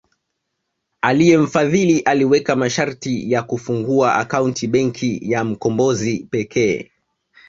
[1.01, 6.91] Aliyemfadhili aliweka masharti ya kufungua akaunti Benki ya Mkombozi pekee